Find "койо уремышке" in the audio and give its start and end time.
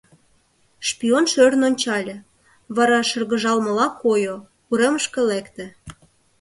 4.01-5.21